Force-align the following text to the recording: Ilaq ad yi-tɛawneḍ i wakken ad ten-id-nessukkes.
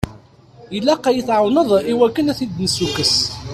Ilaq 0.77 1.03
ad 1.09 1.15
yi-tɛawneḍ 1.15 1.69
i 1.91 1.93
wakken 1.99 2.31
ad 2.31 2.35
ten-id-nessukkes. 2.39 3.15